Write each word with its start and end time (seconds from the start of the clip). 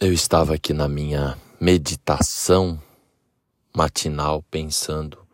Eu 0.00 0.12
estava 0.12 0.54
aqui 0.54 0.72
na 0.72 0.86
minha 0.86 1.36
meditação 1.60 2.80
matinal 3.76 4.44
pensando 4.44 5.26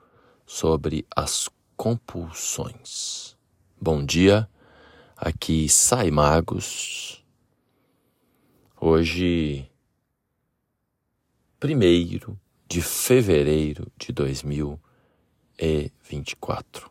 sobre 0.47 1.07
as 1.15 1.51
compulsões. 1.77 3.37
Bom 3.79 4.03
dia, 4.03 4.49
aqui 5.19 5.69
Sai 5.69 6.11
Magos. 6.11 7.23
Hoje, 8.81 9.71
primeiro 11.61 12.41
de 12.67 12.81
fevereiro 12.81 13.93
de 13.99 14.15
2024. 14.15 16.91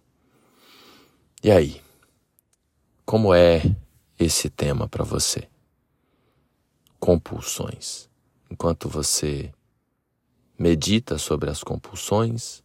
E 1.44 1.50
aí, 1.50 1.82
como 3.04 3.34
é 3.34 3.64
esse 4.20 4.48
tema 4.48 4.88
para 4.88 5.04
você? 5.04 5.52
Compulsões. 7.04 8.10
Enquanto 8.50 8.88
você 8.88 9.54
medita 10.58 11.18
sobre 11.18 11.50
as 11.50 11.62
compulsões, 11.62 12.64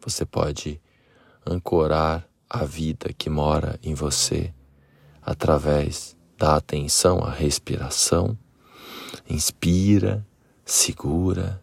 você 0.00 0.24
pode 0.24 0.80
ancorar 1.44 2.28
a 2.48 2.64
vida 2.64 3.12
que 3.12 3.28
mora 3.28 3.76
em 3.82 3.92
você 3.92 4.54
através 5.20 6.16
da 6.38 6.54
atenção 6.54 7.24
à 7.24 7.30
respiração. 7.32 8.38
Inspira, 9.28 10.24
segura 10.64 11.60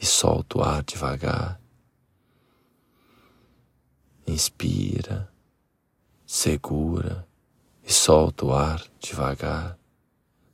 e 0.00 0.06
solta 0.06 0.58
o 0.58 0.62
ar 0.62 0.84
devagar. 0.84 1.60
Inspira, 4.24 5.28
segura 6.24 7.26
e 7.82 7.92
solta 7.92 8.46
o 8.46 8.54
ar 8.54 8.80
devagar 9.00 9.76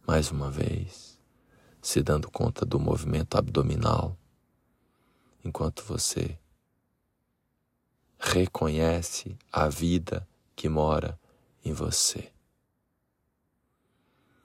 mais 0.06 0.30
uma 0.30 0.50
vez, 0.50 1.18
se 1.80 2.02
dando 2.02 2.30
conta 2.30 2.64
do 2.64 2.78
movimento 2.78 3.36
abdominal, 3.36 4.16
enquanto 5.45 5.82
você 5.84 6.38
reconhece 8.18 9.37
a 9.51 9.68
vida 9.68 10.29
que 10.54 10.68
mora 10.68 11.18
em 11.65 11.73
você. 11.73 12.30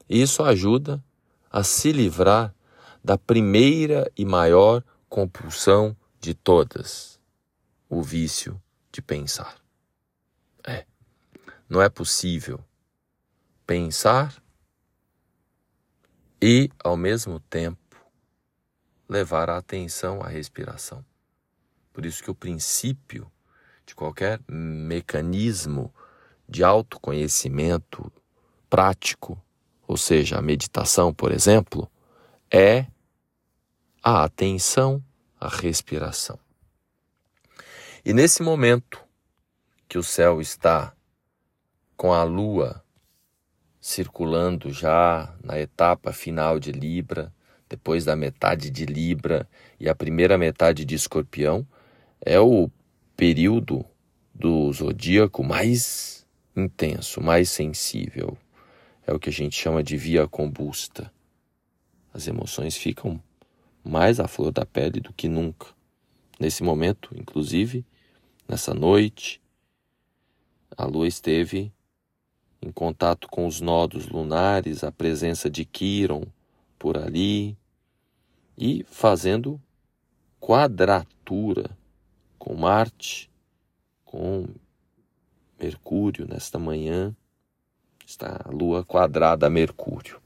Isso 0.08 0.44
ajuda 0.44 1.04
a 1.52 1.64
se 1.64 1.92
livrar 1.92 2.54
da 3.04 3.18
primeira 3.18 4.10
e 4.18 4.24
maior 4.24 4.84
compulsão 5.10 5.96
de 6.20 6.34
todas, 6.34 7.20
o 7.90 8.02
vício 8.02 8.62
de 8.92 9.02
pensar. 9.02 9.58
É, 10.64 10.86
não 11.70 11.82
é 11.82 11.90
possível 11.90 12.64
pensar 13.66 14.42
e, 16.48 16.70
ao 16.84 16.96
mesmo 16.96 17.40
tempo, 17.40 17.98
levar 19.10 19.50
a 19.50 19.58
atenção 19.58 20.22
à 20.22 20.28
respiração. 20.28 21.04
Por 21.92 22.06
isso 22.06 22.24
que 22.24 22.30
o 22.30 22.36
princípio 22.36 23.32
de 23.84 23.96
qualquer 23.96 24.40
mecanismo 24.48 25.92
de 26.48 26.64
autoconhecimento 26.64 28.14
prático, 28.70 29.44
ou 29.88 29.98
seja, 29.98 30.38
a 30.38 30.42
meditação, 30.42 31.12
por 31.12 31.32
exemplo, 31.32 31.92
é 32.52 32.86
a 34.04 34.24
atenção 34.24 35.04
à 35.40 35.50
respiração. 35.50 36.38
E 38.06 38.14
nesse 38.14 38.44
momento 38.44 39.04
que 39.90 39.98
o 39.98 40.04
céu 40.04 40.40
está 40.40 40.96
com 41.98 42.14
a 42.14 42.22
lua 42.22 42.85
circulando 43.86 44.72
já 44.72 45.32
na 45.44 45.60
etapa 45.60 46.12
final 46.12 46.60
de 46.60 46.72
Libra, 46.72 47.32
depois 47.70 48.04
da 48.04 48.16
metade 48.16 48.72
de 48.72 48.84
Libra 48.84 49.48
e 49.80 49.88
a 49.88 49.94
primeira 49.94 50.40
metade 50.40 50.84
de 50.84 50.96
Escorpião, 50.96 51.64
é 52.20 52.40
o 52.40 52.68
período 53.16 53.86
do 54.34 54.74
zodíaco 54.74 55.44
mais 55.44 56.26
intenso, 56.56 57.22
mais 57.22 57.52
sensível. 57.52 58.36
É 59.06 59.14
o 59.14 59.20
que 59.20 59.30
a 59.30 59.32
gente 59.32 59.56
chama 59.56 59.84
de 59.84 59.96
via 59.96 60.28
combusta. 60.28 61.14
As 62.12 62.26
emoções 62.26 62.76
ficam 62.76 63.22
mais 63.84 64.20
à 64.20 64.28
flor 64.28 64.52
da 64.52 64.66
pele 64.66 65.00
do 65.00 65.14
que 65.14 65.30
nunca. 65.30 65.68
Nesse 66.40 66.64
momento, 66.64 67.12
inclusive, 67.16 67.86
nessa 68.50 68.74
noite, 68.74 69.40
a 70.76 70.86
lua 70.86 71.08
esteve 71.08 71.72
em 72.62 72.72
contato 72.72 73.28
com 73.28 73.46
os 73.46 73.62
nodos 73.62 74.08
lunares, 74.08 74.84
a 74.84 74.92
presença 74.92 75.50
de 75.50 75.66
Quiron 75.66 76.24
por 76.80 76.98
ali 76.98 77.58
e 78.58 78.86
fazendo 78.90 79.62
quadratura 80.40 81.70
com 82.38 82.56
Marte, 82.56 83.30
com 84.04 84.48
Mercúrio 85.60 86.28
nesta 86.28 86.60
manhã. 86.60 87.16
Está 88.06 88.42
a 88.46 88.52
Lua 88.52 88.84
quadrada 88.84 89.48
a 89.48 89.50
Mercúrio. 89.50 90.22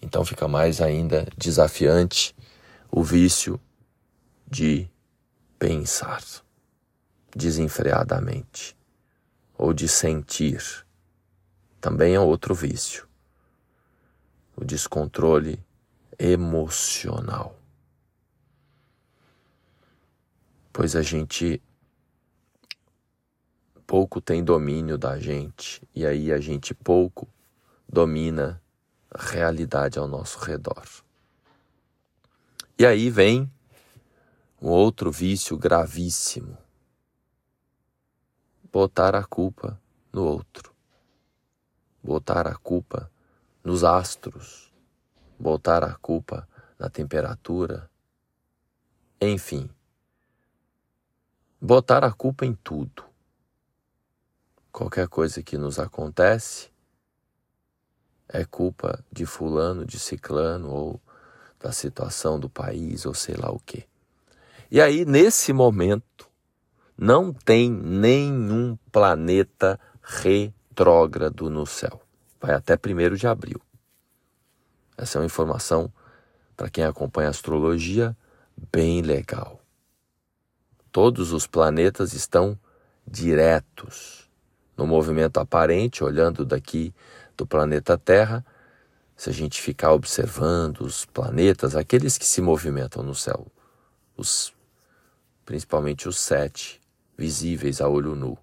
Então 0.00 0.24
fica 0.24 0.48
mais 0.48 0.80
ainda 0.80 1.26
desafiante 1.36 2.34
o 2.90 3.02
vício 3.02 3.60
de 4.50 4.88
pensar 5.58 6.20
desenfreadamente 7.34 8.76
ou 9.62 9.72
de 9.72 9.86
sentir. 9.86 10.84
Também 11.80 12.16
é 12.16 12.20
outro 12.20 12.52
vício. 12.52 13.06
O 14.56 14.64
descontrole 14.64 15.64
emocional. 16.18 17.56
Pois 20.72 20.96
a 20.96 21.02
gente 21.02 21.62
pouco 23.86 24.20
tem 24.20 24.42
domínio 24.42 24.98
da 24.98 25.16
gente 25.16 25.80
e 25.94 26.04
aí 26.04 26.32
a 26.32 26.38
gente 26.38 26.74
pouco 26.74 27.28
domina 27.88 28.60
a 29.12 29.22
realidade 29.22 29.96
ao 29.96 30.08
nosso 30.08 30.40
redor. 30.40 30.88
E 32.76 32.84
aí 32.84 33.08
vem 33.08 33.48
um 34.60 34.70
outro 34.70 35.12
vício 35.12 35.56
gravíssimo, 35.56 36.58
botar 38.72 39.14
a 39.14 39.22
culpa 39.22 39.78
no 40.10 40.24
outro, 40.24 40.74
botar 42.02 42.46
a 42.46 42.54
culpa 42.54 43.10
nos 43.62 43.84
astros, 43.84 44.72
botar 45.38 45.84
a 45.84 45.94
culpa 45.96 46.48
na 46.78 46.88
temperatura, 46.88 47.90
enfim, 49.20 49.68
botar 51.60 52.02
a 52.02 52.10
culpa 52.10 52.46
em 52.46 52.54
tudo. 52.54 53.04
Qualquer 54.72 55.06
coisa 55.06 55.42
que 55.42 55.58
nos 55.58 55.78
acontece 55.78 56.70
é 58.26 58.42
culpa 58.46 59.04
de 59.12 59.26
fulano, 59.26 59.84
de 59.84 59.98
ciclano 59.98 60.70
ou 60.70 61.00
da 61.60 61.72
situação 61.72 62.40
do 62.40 62.48
país 62.48 63.04
ou 63.04 63.12
sei 63.12 63.36
lá 63.36 63.50
o 63.50 63.60
quê. 63.60 63.84
E 64.70 64.80
aí, 64.80 65.04
nesse 65.04 65.52
momento, 65.52 66.31
não 66.96 67.32
tem 67.32 67.70
nenhum 67.70 68.76
planeta 68.90 69.78
retrógrado 70.02 71.48
no 71.48 71.66
céu. 71.66 72.02
Vai 72.40 72.54
até 72.54 72.74
1 72.74 73.14
de 73.14 73.26
abril. 73.26 73.60
Essa 74.96 75.18
é 75.18 75.20
uma 75.20 75.26
informação 75.26 75.92
para 76.56 76.68
quem 76.68 76.84
acompanha 76.84 77.28
astrologia 77.28 78.16
bem 78.70 79.00
legal. 79.00 79.60
Todos 80.90 81.32
os 81.32 81.46
planetas 81.46 82.12
estão 82.12 82.58
diretos 83.06 84.30
no 84.76 84.86
movimento 84.86 85.38
aparente, 85.38 86.04
olhando 86.04 86.44
daqui 86.44 86.94
do 87.36 87.46
planeta 87.46 87.96
Terra. 87.96 88.44
Se 89.16 89.30
a 89.30 89.32
gente 89.32 89.60
ficar 89.60 89.92
observando 89.92 90.80
os 90.80 91.04
planetas, 91.06 91.74
aqueles 91.74 92.18
que 92.18 92.26
se 92.26 92.42
movimentam 92.42 93.02
no 93.02 93.14
céu, 93.14 93.46
os, 94.16 94.52
principalmente 95.46 96.08
os 96.08 96.18
sete, 96.18 96.81
visíveis 97.16 97.80
a 97.80 97.88
olho 97.88 98.14
nu, 98.14 98.36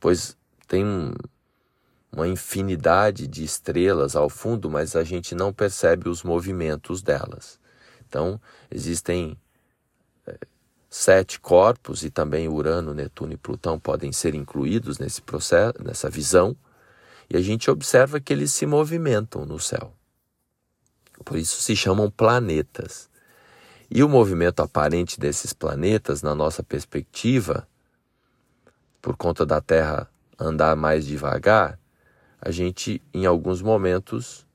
pois 0.00 0.36
tem 0.66 0.84
uma 2.12 2.26
infinidade 2.26 3.26
de 3.26 3.44
estrelas 3.44 4.16
ao 4.16 4.28
fundo, 4.28 4.70
mas 4.70 4.96
a 4.96 5.04
gente 5.04 5.34
não 5.34 5.52
percebe 5.52 6.08
os 6.08 6.22
movimentos 6.22 7.02
delas. 7.02 7.60
Então, 8.06 8.40
existem 8.70 9.38
é, 10.26 10.38
sete 10.88 11.38
corpos 11.38 12.02
e 12.02 12.10
também 12.10 12.48
Urano, 12.48 12.94
Netuno 12.94 13.34
e 13.34 13.36
Plutão 13.36 13.78
podem 13.78 14.12
ser 14.12 14.34
incluídos 14.34 14.98
nesse 14.98 15.20
processo, 15.20 15.82
nessa 15.82 16.08
visão, 16.08 16.56
e 17.30 17.36
a 17.36 17.40
gente 17.42 17.70
observa 17.70 18.18
que 18.18 18.32
eles 18.32 18.52
se 18.52 18.64
movimentam 18.64 19.44
no 19.44 19.58
céu. 19.58 19.92
Por 21.24 21.36
isso 21.36 21.60
se 21.60 21.76
chamam 21.76 22.10
planetas. 22.10 23.10
E 23.90 24.02
o 24.02 24.08
movimento 24.08 24.60
aparente 24.60 25.18
desses 25.18 25.52
planetas, 25.52 26.22
na 26.22 26.34
nossa 26.34 26.62
perspectiva, 26.62 27.66
por 29.00 29.16
conta 29.16 29.46
da 29.46 29.60
Terra 29.60 30.08
andar 30.38 30.76
mais 30.76 31.06
devagar, 31.06 31.78
a 32.40 32.50
gente, 32.50 33.02
em 33.12 33.26
alguns 33.26 33.62
momentos, 33.62 34.46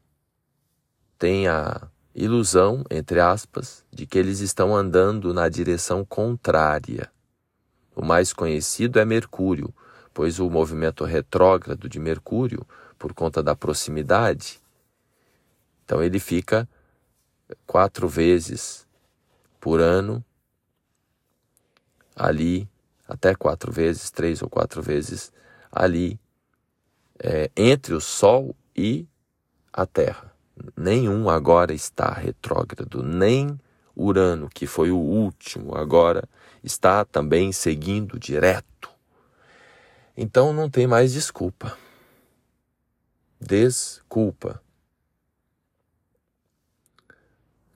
tem 1.17 1.47
a 1.47 1.87
ilusão, 2.13 2.83
entre 2.91 3.19
aspas, 3.19 3.83
de 3.91 4.05
que 4.05 4.17
eles 4.17 4.39
estão 4.39 4.75
andando 4.75 5.33
na 5.33 5.49
direção 5.49 6.05
contrária. 6.05 7.11
O 7.95 8.05
mais 8.05 8.31
conhecido 8.31 8.99
é 8.99 9.05
Mercúrio, 9.05 9.73
pois 10.13 10.39
o 10.39 10.49
movimento 10.49 11.03
retrógrado 11.03 11.89
de 11.89 11.99
Mercúrio, 11.99 12.65
por 12.99 13.13
conta 13.13 13.41
da 13.41 13.55
proximidade, 13.55 14.61
então 15.83 16.01
ele 16.01 16.19
fica 16.19 16.67
quatro 17.67 18.07
vezes 18.07 18.87
por 19.63 19.79
ano 19.79 20.21
ali, 22.13 22.69
até 23.07 23.33
quatro 23.33 23.71
vezes, 23.71 24.11
três 24.11 24.41
ou 24.41 24.49
quatro 24.49 24.81
vezes 24.81 25.31
ali, 25.71 26.19
é, 27.17 27.49
entre 27.55 27.93
o 27.93 28.01
Sol 28.01 28.53
e 28.75 29.07
a 29.71 29.85
Terra. 29.85 30.35
Nenhum 30.75 31.29
agora 31.29 31.73
está 31.73 32.11
retrógrado, 32.11 33.01
nem 33.01 33.57
Urano, 33.95 34.49
que 34.49 34.67
foi 34.67 34.91
o 34.91 34.97
último, 34.97 35.77
agora 35.77 36.27
está 36.61 37.05
também 37.05 37.53
seguindo 37.53 38.19
direto. 38.19 38.89
Então 40.17 40.51
não 40.51 40.69
tem 40.69 40.85
mais 40.85 41.13
desculpa. 41.13 41.77
Desculpa. 43.39 44.61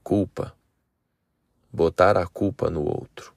Culpa. 0.04 0.57
Botar 1.78 2.18
a 2.18 2.26
culpa 2.26 2.72
no 2.72 2.84
outro. 2.84 3.36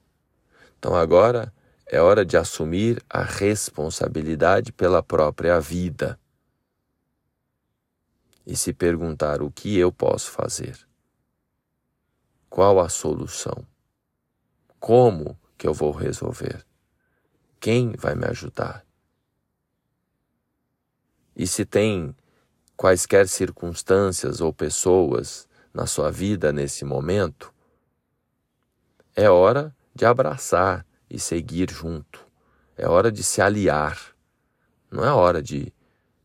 Então 0.78 0.96
agora 0.96 1.52
é 1.84 2.00
hora 2.00 2.24
de 2.24 2.38
assumir 2.38 3.04
a 3.06 3.22
responsabilidade 3.22 4.72
pela 4.72 5.02
própria 5.02 5.60
vida 5.60 6.18
e 8.46 8.56
se 8.56 8.72
perguntar 8.72 9.42
o 9.42 9.50
que 9.50 9.76
eu 9.76 9.92
posso 9.92 10.30
fazer. 10.30 10.88
Qual 12.48 12.80
a 12.80 12.88
solução? 12.88 13.62
Como 14.78 15.38
que 15.58 15.68
eu 15.68 15.74
vou 15.74 15.90
resolver? 15.90 16.64
Quem 17.60 17.92
vai 17.92 18.14
me 18.14 18.24
ajudar? 18.24 18.86
E 21.36 21.46
se 21.46 21.66
tem 21.66 22.16
quaisquer 22.74 23.28
circunstâncias 23.28 24.40
ou 24.40 24.50
pessoas 24.50 25.46
na 25.74 25.86
sua 25.86 26.10
vida 26.10 26.50
nesse 26.50 26.86
momento, 26.86 27.52
é 29.14 29.28
hora 29.28 29.74
de 29.94 30.04
abraçar 30.04 30.86
e 31.08 31.18
seguir 31.18 31.70
junto. 31.70 32.24
É 32.76 32.88
hora 32.88 33.10
de 33.10 33.22
se 33.22 33.42
aliar. 33.42 34.14
Não 34.90 35.04
é 35.04 35.12
hora 35.12 35.42
de 35.42 35.72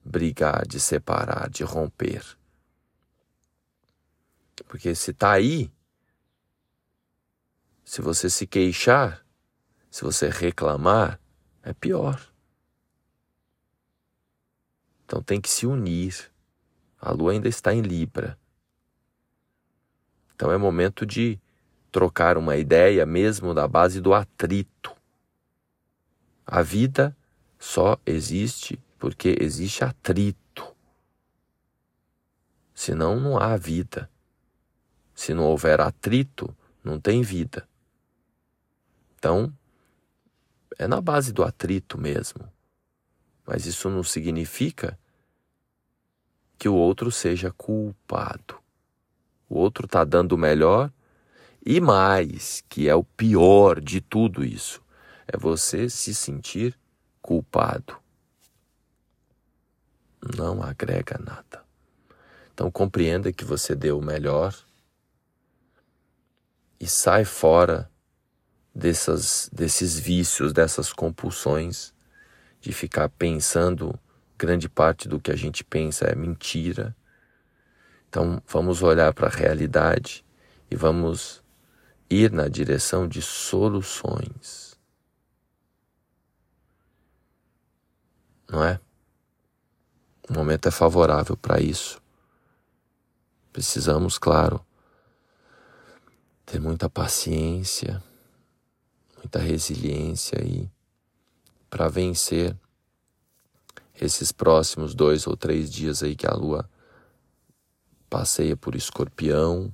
brigar, 0.03 0.65
de 0.67 0.79
separar, 0.79 1.49
de 1.49 1.63
romper. 1.63 2.23
Porque 4.67 4.95
se 4.95 5.11
está 5.11 5.31
aí, 5.31 5.71
se 7.83 8.01
você 8.01 8.29
se 8.29 8.47
queixar, 8.47 9.25
se 9.91 10.03
você 10.03 10.29
reclamar, 10.29 11.19
é 11.61 11.73
pior. 11.73 12.21
Então 15.05 15.21
tem 15.21 15.39
que 15.39 15.49
se 15.49 15.65
unir. 15.65 16.31
A 16.99 17.11
lua 17.11 17.31
ainda 17.31 17.47
está 17.47 17.73
em 17.73 17.81
Libra. 17.81 18.39
Então 20.33 20.51
é 20.51 20.57
momento 20.57 21.05
de 21.05 21.39
trocar 21.95 22.37
uma 22.37 22.57
ideia 22.57 23.05
mesmo 23.05 23.53
da 23.53 23.69
base 23.69 24.01
do 24.01 24.13
atrito. 24.13 24.93
A 26.45 26.61
vida 26.61 27.15
só 27.57 27.97
existe 28.05 28.77
porque 28.99 29.37
existe 29.39 29.81
atrito. 29.81 30.75
Senão 32.73 33.17
não 33.17 33.37
há 33.37 33.55
vida. 33.55 34.11
Se 35.13 35.33
não 35.33 35.45
houver 35.45 35.79
atrito, 35.79 36.53
não 36.83 36.99
tem 36.99 37.21
vida. 37.21 37.65
Então, 39.17 39.57
é 40.77 40.89
na 40.89 40.99
base 40.99 41.31
do 41.31 41.45
atrito 41.45 41.97
mesmo. 41.97 42.43
Mas 43.47 43.65
isso 43.65 43.89
não 43.89 44.03
significa 44.03 44.99
que 46.59 46.67
o 46.67 46.75
outro 46.75 47.09
seja 47.09 47.53
culpado. 47.53 48.59
O 49.47 49.57
outro 49.57 49.85
está 49.85 50.03
dando 50.03 50.33
o 50.33 50.37
melhor 50.37 50.91
e 51.65 51.81
mais, 51.81 52.63
que 52.69 52.87
é 52.87 52.95
o 52.95 53.03
pior 53.03 53.81
de 53.81 53.99
tudo 53.99 54.45
isso, 54.45 54.81
é 55.27 55.37
você 55.37 55.89
se 55.89 56.13
sentir 56.13 56.77
culpado 57.21 58.05
não 60.37 60.63
agrega 60.63 61.19
nada. 61.19 61.63
Então 62.53 62.71
compreenda 62.71 63.31
que 63.31 63.43
você 63.43 63.75
deu 63.75 63.99
o 63.99 64.03
melhor 64.03 64.55
e 66.79 66.87
sai 66.87 67.25
fora 67.25 67.89
dessas, 68.73 69.49
desses 69.51 69.99
vícios, 69.99 70.53
dessas 70.53 70.91
compulsões 70.91 71.93
de 72.59 72.71
ficar 72.71 73.09
pensando 73.09 73.97
grande 74.37 74.67
parte 74.67 75.07
do 75.07 75.19
que 75.19 75.31
a 75.31 75.35
gente 75.35 75.63
pensa 75.63 76.05
é 76.05 76.15
mentira. 76.15 76.95
Então 78.09 78.41
vamos 78.47 78.81
olhar 78.81 79.13
para 79.13 79.27
a 79.27 79.35
realidade 79.35 80.25
e 80.71 80.75
vamos 80.75 81.43
ir 82.09 82.31
na 82.31 82.47
direção 82.47 83.07
de 83.07 83.21
soluções. 83.21 84.77
Não 88.49 88.63
é? 88.63 88.79
O 90.29 90.33
momento 90.33 90.67
é 90.67 90.71
favorável 90.71 91.35
para 91.35 91.59
isso. 91.59 92.01
Precisamos, 93.51 94.17
claro, 94.17 94.63
ter 96.45 96.59
muita 96.59 96.89
paciência, 96.89 98.03
muita 99.17 99.39
resiliência 99.39 100.39
aí 100.41 100.69
para 101.69 101.87
vencer 101.87 102.55
esses 103.99 104.31
próximos 104.31 104.93
dois 104.93 105.25
ou 105.25 105.35
três 105.35 105.71
dias 105.71 106.03
aí 106.03 106.15
que 106.15 106.27
a 106.27 106.33
lua 106.33 106.69
passeia 108.09 108.55
por 108.55 108.75
escorpião 108.75 109.73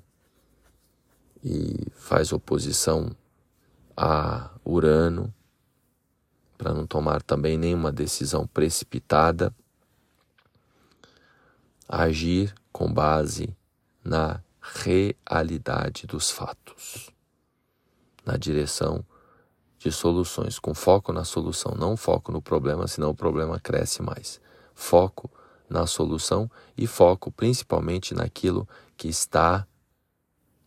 e 1.43 1.87
faz 1.95 2.31
oposição 2.31 3.15
a 3.95 4.51
Urano, 4.65 5.33
para 6.57 6.73
não 6.73 6.85
tomar 6.85 7.21
também 7.21 7.57
nenhuma 7.57 7.91
decisão 7.91 8.45
precipitada 8.45 9.53
agir 11.87 12.53
com 12.71 12.91
base 12.91 13.55
na 14.03 14.41
realidade 14.61 16.07
dos 16.07 16.29
fatos, 16.31 17.09
na 18.25 18.37
direção 18.37 19.03
de 19.77 19.91
soluções, 19.91 20.59
com 20.59 20.73
foco 20.73 21.11
na 21.11 21.23
solução, 21.23 21.73
não 21.75 21.97
foco 21.97 22.31
no 22.31 22.41
problema, 22.41 22.87
senão 22.87 23.09
o 23.09 23.15
problema 23.15 23.59
cresce 23.59 24.01
mais. 24.01 24.39
Foco 24.75 25.29
na 25.67 25.87
solução 25.87 26.49
e 26.77 26.85
foco 26.85 27.31
principalmente 27.31 28.13
naquilo 28.13 28.67
que 28.95 29.07
está 29.07 29.65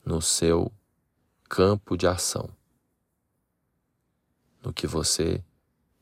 no 0.05 0.21
seu 0.21 0.71
campo 1.49 1.97
de 1.97 2.07
ação, 2.07 2.49
no 4.63 4.73
que 4.73 4.87
você 4.87 5.43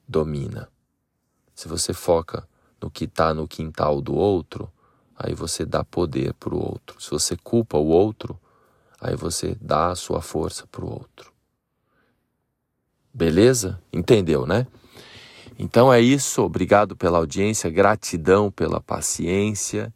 domina. 0.06 0.68
Se 1.54 1.68
você 1.68 1.92
foca 1.92 2.48
no 2.80 2.90
que 2.90 3.04
está 3.04 3.32
no 3.32 3.46
quintal 3.46 4.00
do 4.00 4.14
outro, 4.14 4.70
aí 5.14 5.34
você 5.34 5.64
dá 5.64 5.84
poder 5.84 6.34
para 6.34 6.54
o 6.54 6.58
outro. 6.58 7.00
Se 7.00 7.10
você 7.10 7.36
culpa 7.36 7.76
o 7.76 7.86
outro, 7.86 8.38
aí 9.00 9.14
você 9.14 9.56
dá 9.60 9.90
a 9.90 9.94
sua 9.94 10.20
força 10.20 10.66
para 10.66 10.84
o 10.84 10.90
outro. 10.90 11.32
Beleza? 13.14 13.80
Entendeu, 13.92 14.46
né? 14.46 14.66
Então 15.58 15.92
é 15.92 16.00
isso. 16.00 16.42
Obrigado 16.42 16.96
pela 16.96 17.18
audiência, 17.18 17.68
gratidão 17.70 18.50
pela 18.50 18.80
paciência 18.80 19.92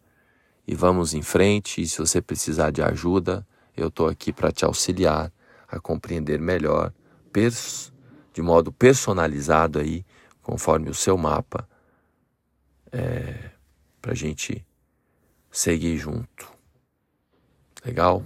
e 0.67 0.75
vamos 0.75 1.15
em 1.15 1.23
frente. 1.23 1.81
E 1.81 1.89
se 1.89 1.99
você 1.99 2.21
precisar 2.21 2.71
de 2.71 2.83
ajuda, 2.83 3.47
eu 3.77 3.89
estou 3.89 4.09
aqui 4.09 4.33
para 4.33 4.51
te 4.51 4.65
auxiliar 4.65 5.33
a 5.69 5.79
compreender 5.79 6.41
melhor, 6.41 6.93
de 8.33 8.41
modo 8.41 8.73
personalizado 8.73 9.79
aí, 9.79 10.05
conforme 10.43 10.89
o 10.89 10.95
seu 10.95 11.19
mapa, 11.19 11.69
é, 12.91 13.51
para 14.01 14.13
a 14.13 14.15
gente 14.15 14.65
seguir 15.51 15.99
junto. 15.99 16.51
Legal? 17.85 18.23